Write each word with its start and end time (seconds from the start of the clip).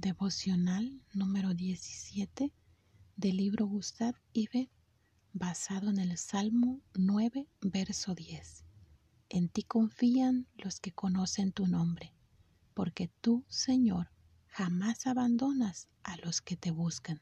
Devocional 0.00 1.02
número 1.12 1.54
17 1.54 2.52
del 3.16 3.36
libro 3.36 3.66
Gustad 3.66 4.14
Ibet, 4.32 4.70
basado 5.32 5.90
en 5.90 5.98
el 5.98 6.16
Salmo 6.16 6.80
9, 6.94 7.48
verso 7.62 8.14
10. 8.14 8.62
En 9.28 9.48
ti 9.48 9.64
confían 9.64 10.46
los 10.54 10.78
que 10.78 10.92
conocen 10.92 11.50
tu 11.50 11.66
nombre, 11.66 12.14
porque 12.74 13.10
tú, 13.20 13.44
Señor, 13.48 14.12
jamás 14.46 15.08
abandonas 15.08 15.88
a 16.04 16.16
los 16.18 16.42
que 16.42 16.56
te 16.56 16.70
buscan. 16.70 17.20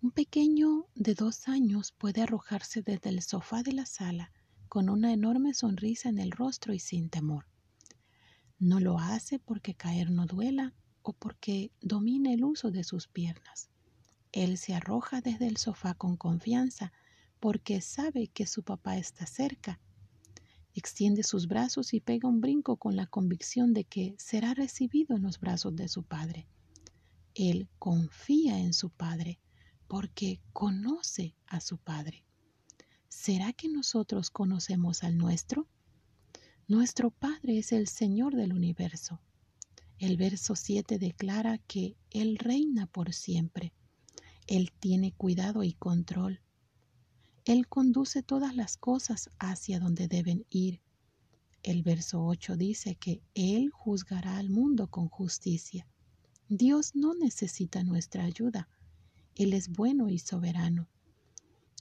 Un 0.00 0.12
pequeño 0.12 0.86
de 0.94 1.12
dos 1.12 1.48
años 1.48 1.92
puede 1.92 2.22
arrojarse 2.22 2.80
desde 2.80 3.10
el 3.10 3.20
sofá 3.20 3.62
de 3.62 3.74
la 3.74 3.84
sala 3.84 4.32
con 4.70 4.88
una 4.88 5.12
enorme 5.12 5.52
sonrisa 5.52 6.08
en 6.08 6.18
el 6.18 6.30
rostro 6.30 6.72
y 6.72 6.78
sin 6.78 7.10
temor. 7.10 7.46
No 8.58 8.80
lo 8.80 8.98
hace 8.98 9.38
porque 9.38 9.74
caer 9.74 10.10
no 10.10 10.24
duela 10.24 10.72
o 11.08 11.12
porque 11.12 11.70
domine 11.80 12.34
el 12.34 12.42
uso 12.42 12.72
de 12.72 12.82
sus 12.82 13.06
piernas. 13.06 13.70
Él 14.32 14.58
se 14.58 14.74
arroja 14.74 15.20
desde 15.20 15.46
el 15.46 15.56
sofá 15.56 15.94
con 15.94 16.16
confianza 16.16 16.92
porque 17.38 17.80
sabe 17.80 18.26
que 18.26 18.44
su 18.44 18.64
papá 18.64 18.96
está 18.96 19.24
cerca. 19.24 19.78
Extiende 20.74 21.22
sus 21.22 21.46
brazos 21.46 21.94
y 21.94 22.00
pega 22.00 22.28
un 22.28 22.40
brinco 22.40 22.76
con 22.76 22.96
la 22.96 23.06
convicción 23.06 23.72
de 23.72 23.84
que 23.84 24.16
será 24.18 24.52
recibido 24.52 25.14
en 25.14 25.22
los 25.22 25.38
brazos 25.38 25.76
de 25.76 25.86
su 25.86 26.02
padre. 26.02 26.48
Él 27.34 27.68
confía 27.78 28.58
en 28.58 28.72
su 28.72 28.90
padre 28.90 29.38
porque 29.86 30.40
conoce 30.52 31.36
a 31.46 31.60
su 31.60 31.78
padre. 31.78 32.24
¿Será 33.08 33.52
que 33.52 33.68
nosotros 33.68 34.30
conocemos 34.30 35.04
al 35.04 35.16
nuestro? 35.16 35.68
Nuestro 36.66 37.12
Padre 37.12 37.58
es 37.58 37.70
el 37.70 37.86
Señor 37.86 38.34
del 38.34 38.52
universo. 38.52 39.20
El 39.98 40.18
verso 40.18 40.56
7 40.56 40.98
declara 40.98 41.56
que 41.58 41.96
Él 42.10 42.36
reina 42.36 42.86
por 42.86 43.14
siempre. 43.14 43.72
Él 44.46 44.70
tiene 44.78 45.12
cuidado 45.12 45.62
y 45.62 45.72
control. 45.72 46.40
Él 47.46 47.66
conduce 47.66 48.22
todas 48.22 48.54
las 48.54 48.76
cosas 48.76 49.30
hacia 49.38 49.80
donde 49.80 50.06
deben 50.06 50.44
ir. 50.50 50.82
El 51.62 51.82
verso 51.82 52.24
8 52.24 52.56
dice 52.56 52.96
que 52.96 53.22
Él 53.34 53.70
juzgará 53.70 54.36
al 54.36 54.50
mundo 54.50 54.88
con 54.88 55.08
justicia. 55.08 55.86
Dios 56.48 56.94
no 56.94 57.14
necesita 57.14 57.82
nuestra 57.82 58.24
ayuda. 58.24 58.68
Él 59.34 59.52
es 59.52 59.70
bueno 59.70 60.10
y 60.10 60.18
soberano. 60.18 60.88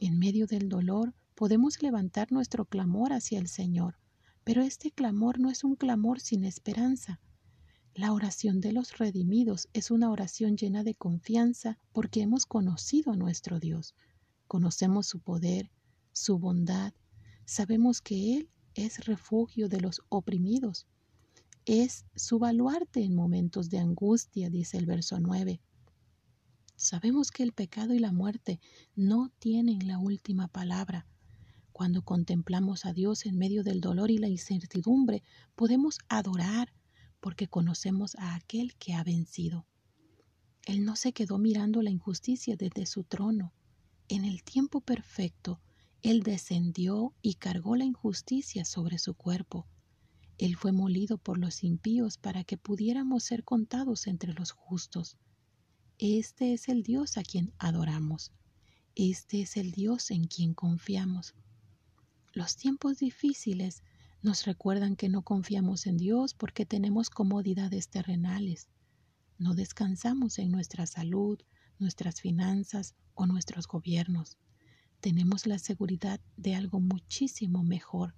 En 0.00 0.18
medio 0.18 0.46
del 0.46 0.68
dolor 0.68 1.14
podemos 1.34 1.82
levantar 1.82 2.30
nuestro 2.30 2.66
clamor 2.66 3.12
hacia 3.12 3.38
el 3.38 3.48
Señor, 3.48 3.96
pero 4.44 4.62
este 4.62 4.90
clamor 4.90 5.40
no 5.40 5.50
es 5.50 5.64
un 5.64 5.76
clamor 5.76 6.20
sin 6.20 6.44
esperanza. 6.44 7.20
La 7.94 8.14
oración 8.14 8.62
de 8.62 8.72
los 8.72 8.96
redimidos 8.96 9.68
es 9.74 9.90
una 9.90 10.10
oración 10.10 10.56
llena 10.56 10.82
de 10.82 10.94
confianza 10.94 11.78
porque 11.92 12.22
hemos 12.22 12.46
conocido 12.46 13.12
a 13.12 13.16
nuestro 13.16 13.60
Dios. 13.60 13.94
Conocemos 14.48 15.06
su 15.06 15.20
poder, 15.20 15.70
su 16.10 16.38
bondad. 16.38 16.94
Sabemos 17.44 18.00
que 18.00 18.36
Él 18.36 18.48
es 18.74 19.04
refugio 19.04 19.68
de 19.68 19.82
los 19.82 20.00
oprimidos. 20.08 20.86
Es 21.66 22.06
su 22.16 22.38
baluarte 22.38 23.04
en 23.04 23.14
momentos 23.14 23.68
de 23.68 23.78
angustia, 23.78 24.48
dice 24.48 24.78
el 24.78 24.86
verso 24.86 25.20
9. 25.20 25.60
Sabemos 26.76 27.30
que 27.30 27.42
el 27.42 27.52
pecado 27.52 27.92
y 27.92 27.98
la 27.98 28.10
muerte 28.10 28.58
no 28.96 29.30
tienen 29.38 29.86
la 29.86 29.98
última 29.98 30.48
palabra. 30.48 31.06
Cuando 31.72 32.02
contemplamos 32.02 32.86
a 32.86 32.94
Dios 32.94 33.26
en 33.26 33.36
medio 33.36 33.62
del 33.62 33.82
dolor 33.82 34.10
y 34.10 34.16
la 34.16 34.28
incertidumbre, 34.28 35.22
podemos 35.54 35.98
adorar, 36.08 36.72
porque 37.22 37.46
conocemos 37.46 38.16
a 38.16 38.34
aquel 38.34 38.74
que 38.74 38.94
ha 38.94 39.04
vencido. 39.04 39.64
Él 40.66 40.84
no 40.84 40.96
se 40.96 41.12
quedó 41.12 41.38
mirando 41.38 41.80
la 41.80 41.90
injusticia 41.90 42.56
desde 42.56 42.84
su 42.84 43.04
trono. 43.04 43.52
En 44.08 44.24
el 44.24 44.42
tiempo 44.42 44.80
perfecto, 44.80 45.60
Él 46.02 46.24
descendió 46.24 47.14
y 47.22 47.34
cargó 47.34 47.76
la 47.76 47.84
injusticia 47.84 48.64
sobre 48.64 48.98
su 48.98 49.14
cuerpo. 49.14 49.68
Él 50.36 50.56
fue 50.56 50.72
molido 50.72 51.16
por 51.16 51.38
los 51.38 51.62
impíos 51.62 52.18
para 52.18 52.42
que 52.42 52.56
pudiéramos 52.56 53.22
ser 53.22 53.44
contados 53.44 54.08
entre 54.08 54.34
los 54.34 54.50
justos. 54.50 55.16
Este 55.98 56.52
es 56.52 56.68
el 56.68 56.82
Dios 56.82 57.18
a 57.18 57.22
quien 57.22 57.52
adoramos. 57.58 58.32
Este 58.96 59.42
es 59.42 59.56
el 59.56 59.70
Dios 59.70 60.10
en 60.10 60.24
quien 60.24 60.54
confiamos. 60.54 61.36
Los 62.32 62.56
tiempos 62.56 62.98
difíciles 62.98 63.84
nos 64.22 64.44
recuerdan 64.44 64.94
que 64.94 65.08
no 65.08 65.22
confiamos 65.22 65.86
en 65.86 65.96
Dios 65.96 66.32
porque 66.32 66.64
tenemos 66.64 67.10
comodidades 67.10 67.88
terrenales. 67.88 68.68
No 69.36 69.54
descansamos 69.54 70.38
en 70.38 70.52
nuestra 70.52 70.86
salud, 70.86 71.40
nuestras 71.80 72.20
finanzas 72.20 72.94
o 73.14 73.26
nuestros 73.26 73.66
gobiernos. 73.66 74.38
Tenemos 75.00 75.48
la 75.48 75.58
seguridad 75.58 76.20
de 76.36 76.54
algo 76.54 76.78
muchísimo 76.78 77.64
mejor. 77.64 78.14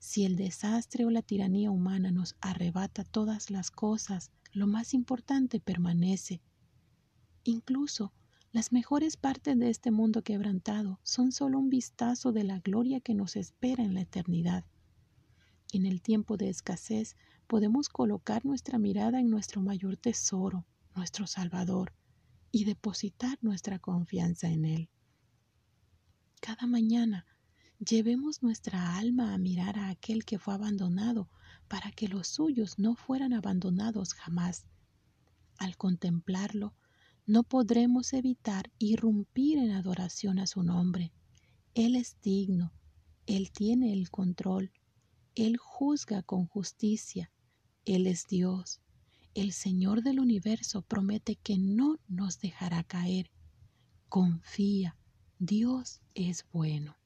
Si 0.00 0.24
el 0.24 0.34
desastre 0.34 1.04
o 1.04 1.10
la 1.10 1.22
tiranía 1.22 1.70
humana 1.70 2.10
nos 2.10 2.34
arrebata 2.40 3.04
todas 3.04 3.50
las 3.50 3.70
cosas, 3.70 4.32
lo 4.52 4.66
más 4.66 4.92
importante 4.92 5.60
permanece. 5.60 6.42
Incluso 7.44 8.12
las 8.50 8.72
mejores 8.72 9.16
partes 9.16 9.56
de 9.56 9.70
este 9.70 9.92
mundo 9.92 10.22
quebrantado 10.22 10.98
son 11.04 11.30
solo 11.30 11.60
un 11.60 11.70
vistazo 11.70 12.32
de 12.32 12.42
la 12.42 12.58
gloria 12.58 13.00
que 13.00 13.14
nos 13.14 13.36
espera 13.36 13.84
en 13.84 13.94
la 13.94 14.00
eternidad. 14.00 14.64
En 15.72 15.86
el 15.86 16.02
tiempo 16.02 16.36
de 16.36 16.50
escasez 16.50 17.16
podemos 17.46 17.88
colocar 17.88 18.44
nuestra 18.44 18.78
mirada 18.78 19.20
en 19.20 19.30
nuestro 19.30 19.62
mayor 19.62 19.96
tesoro, 19.96 20.66
nuestro 20.94 21.26
Salvador, 21.26 21.94
y 22.50 22.64
depositar 22.64 23.38
nuestra 23.40 23.78
confianza 23.78 24.48
en 24.48 24.66
Él. 24.66 24.90
Cada 26.42 26.66
mañana 26.66 27.24
llevemos 27.78 28.42
nuestra 28.42 28.98
alma 28.98 29.32
a 29.32 29.38
mirar 29.38 29.78
a 29.78 29.88
aquel 29.88 30.26
que 30.26 30.38
fue 30.38 30.52
abandonado 30.52 31.30
para 31.68 31.90
que 31.90 32.06
los 32.06 32.28
suyos 32.28 32.78
no 32.78 32.94
fueran 32.94 33.32
abandonados 33.32 34.12
jamás. 34.12 34.66
Al 35.56 35.78
contemplarlo, 35.78 36.74
no 37.24 37.44
podremos 37.44 38.12
evitar 38.12 38.70
irrumpir 38.78 39.56
en 39.56 39.70
adoración 39.70 40.38
a 40.38 40.46
su 40.46 40.62
nombre. 40.62 41.14
Él 41.72 41.96
es 41.96 42.20
digno, 42.20 42.74
Él 43.24 43.52
tiene 43.52 43.94
el 43.94 44.10
control, 44.10 44.70
Él 45.34 45.56
juzga 45.56 46.22
con 46.22 46.46
justicia, 46.46 47.30
Él 47.84 48.06
es 48.06 48.26
Dios. 48.26 48.80
El 49.34 49.52
Señor 49.52 50.02
del 50.02 50.20
universo 50.20 50.82
promete 50.82 51.36
que 51.36 51.56
no 51.56 51.98
nos 52.06 52.38
dejará 52.38 52.84
caer. 52.84 53.30
Confía, 54.08 54.96
Dios 55.38 56.02
es 56.14 56.44
bueno. 56.52 56.96